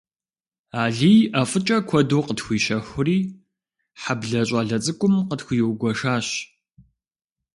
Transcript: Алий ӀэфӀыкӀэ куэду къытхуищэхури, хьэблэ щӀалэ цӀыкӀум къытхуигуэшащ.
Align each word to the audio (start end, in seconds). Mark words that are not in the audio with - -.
Алий 0.83 1.19
ӀэфӀыкӀэ 1.31 1.77
куэду 1.87 2.25
къытхуищэхури, 2.25 3.19
хьэблэ 4.01 4.41
щӀалэ 4.47 4.77
цӀыкӀум 4.83 5.15
къытхуигуэшащ. 5.29 6.27